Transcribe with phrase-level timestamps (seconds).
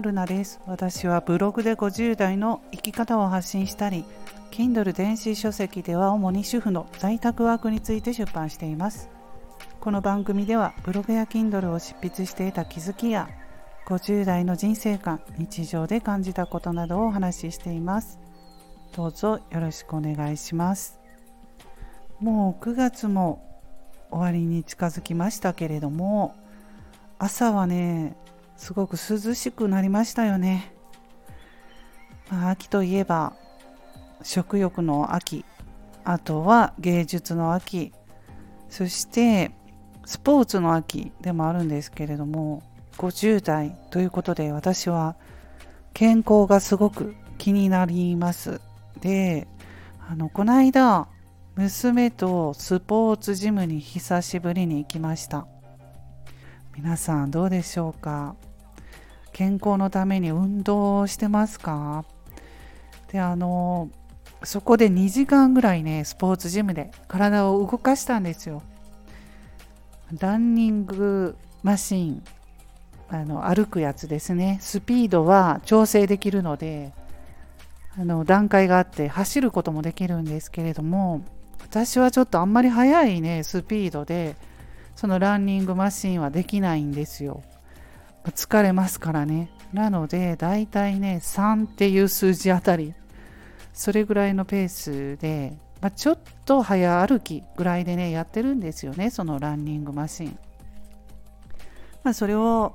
[0.00, 0.60] ルナです。
[0.66, 4.04] 私はブログで50代の生き方を発信したり、
[4.50, 9.08] Kindle 電子書籍では主に主婦の在宅ワークについて出版しています。
[9.80, 13.28] この番組ではブログや Kindle を執筆していた気づきや、
[13.86, 18.18] 50代の人生観、日常で感じたことなどをお話ししています。
[18.96, 21.00] どうぞよろしくお願いします。
[22.20, 23.44] もう9月も
[24.10, 26.34] 終わりに近づきましたけれども、
[27.18, 28.16] 朝はね、
[28.56, 30.72] すごく涼しくなりましたよね。
[32.30, 33.34] まあ、秋といえば
[34.22, 35.44] 食欲の秋。
[36.04, 37.92] あとは芸術の秋。
[38.68, 39.52] そして
[40.04, 42.62] スポーツの秋でもあるんですけれども
[42.98, 45.16] 50代ということで私は
[45.92, 48.60] 健康がすごく気になります。
[49.00, 49.46] で
[50.08, 51.08] あのこの間
[51.56, 55.46] 娘とスポーツジムに久しぶりに行きました。
[56.76, 58.34] 皆さんどうでしょうか？
[59.34, 62.04] 健康のために運動してますか？
[63.12, 63.90] であの
[64.44, 68.62] そこで2時間ぐらいねスポーツジムで体を動かしたんですよ。
[70.20, 72.22] ランニングマシン
[73.08, 74.58] あの歩くやつですね。
[74.60, 76.92] スピードは調整できるので
[77.98, 81.24] あの段階があって走ることもできるんですけれども
[81.60, 84.36] 私はちょっとあんまり速いねスピードで
[84.94, 87.42] そのランニングマシンはできないんですよ。
[88.30, 89.50] 疲れますからね。
[89.72, 92.94] なので、だいたいね、3っていう数字あたり、
[93.72, 100.38] それぐらいのペースで、まあ、ちょっと早歩きぐらいでね、やってるんですよね、そのランニングマシン。
[102.02, 102.74] まあ、それを、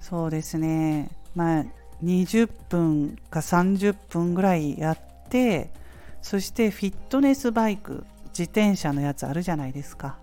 [0.00, 1.64] そうですね、まあ、
[2.02, 5.70] 20分か30分ぐらいやって、
[6.22, 10.18] そしてフィットネスバイク、自転車のやつあるじゃないですか。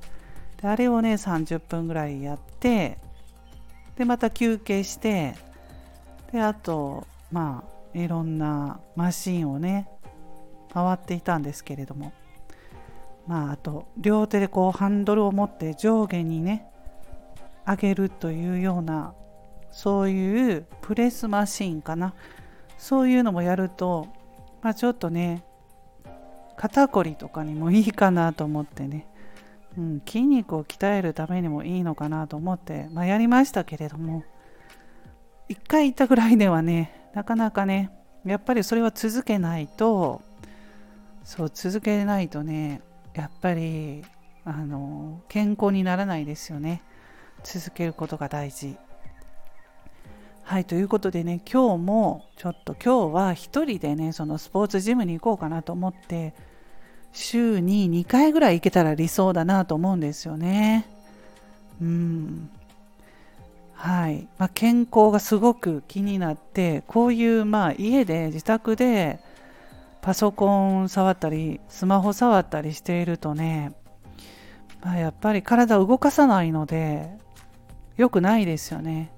[0.61, 2.97] であれをね、30分ぐらいやって、
[3.97, 5.35] でまた休憩して
[6.31, 7.63] であとま
[7.93, 9.89] あいろんなマシンをね
[10.73, 12.13] 回っていたんですけれども。
[13.25, 16.65] まああと両手でこうハンドルを持って上下にね
[17.67, 19.13] 上げるというような
[19.69, 22.13] そういうプレスマシンかな。
[22.77, 24.07] そういうのもやると、
[24.61, 25.43] まあ、ちょっとね
[26.55, 29.07] 肩こりとかにもいいかなと思ってね。
[29.77, 34.23] うん、筋肉を鍛えるためにもいいのかなと思って、まあ、やりましたけれども
[35.49, 37.92] 1回行ったぐらいではねなかなかね
[38.26, 40.21] やっぱりそれは続けないと
[41.23, 42.82] そう続けないとね
[43.14, 44.04] やっぱり
[44.45, 46.82] あの健康にならないですよね。
[47.43, 48.77] 続けることが大事。
[50.43, 56.33] はいということでね今日もちょっと今日は一人でねそのスポーツジムに行こうかなと思って
[57.13, 60.87] 週に2回ぐらい行けたら理想だなと思うんですよね。
[61.81, 62.49] うん。
[63.73, 64.27] はい。
[64.37, 69.19] まあ、健康がすごく気になって、こういうまあ家で自宅で
[70.01, 73.73] パソコン触ったり、スマホ触ったりしているとね、
[74.81, 77.09] まあ、やっぱり体動かさないので、
[77.97, 79.11] 良くないですよね。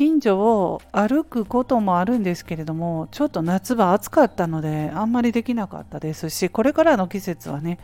[0.00, 7.78] 近所を歩くこともあるんですけれどもちょっと夏場暑かったのであんまりできなかったですしこれからの季節はね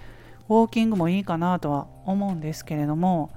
[0.49, 3.28] ウォーキングもいいかなとは思うんですけれども、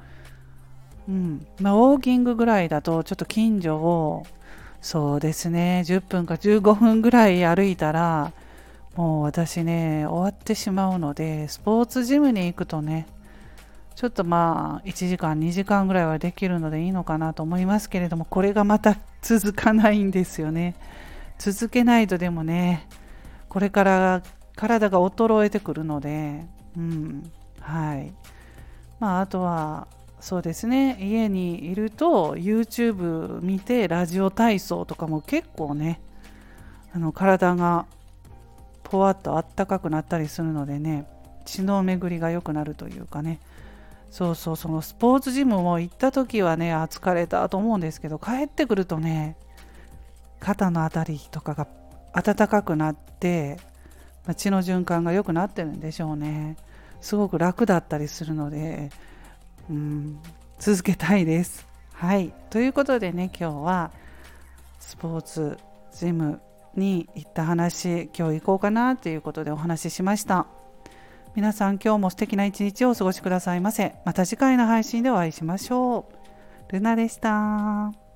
[1.10, 1.46] うん。
[1.60, 4.26] まあ、ウォーキングぐらいだとちょっと近所を
[4.80, 8.32] そうですね10分か15分ぐらい歩いたら
[8.96, 13.08] もう私ね終わってしまうのでスポーツジムに行くとね
[14.00, 20.78] ちょっとまあ1時間2時間ぐらいはできるのでいいのかなと思いますけれどもこれがまた続かないんですよね。
[21.38, 22.88] 続けないとでもね
[23.50, 24.24] これから
[24.56, 26.46] 体が衰えてくるので
[26.78, 28.14] うんはい。
[29.02, 29.90] まああとは
[30.22, 36.00] そうですね家にいると YouTube 見てラジオ体操とかも結構ね
[36.94, 37.86] あの体が
[38.84, 41.06] ぽわっとあったかくなったりするのでね
[41.44, 43.42] 血の巡りが良くなるというかね
[44.10, 49.38] そうそうそのスポーツジムも行った時はねあ疲れたと思うんですけど帰ってくるとね
[50.40, 51.68] 肩の辺りとかが
[52.14, 53.58] 暖かくなって、
[54.36, 56.58] 血の循環が良くなってるんでしょうね。
[57.02, 58.90] すごく楽だったりするので、
[59.70, 60.20] うん、
[60.60, 61.68] 続けたいです。
[61.94, 62.34] はい。
[62.50, 63.92] ということでね今日は
[64.80, 65.58] スポーツ
[65.94, 66.42] ジム
[66.76, 70.48] に行った話今日行こうかなということでお話ししました。
[71.36, 73.96] 皆さん今日も素敵な一日をお過ごしくださいませ。
[74.06, 76.06] また次回の配信でお会いしましょ
[76.70, 76.74] う。
[76.74, 78.09] ルナでした。